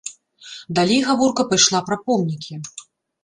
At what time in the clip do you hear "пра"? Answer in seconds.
1.89-1.97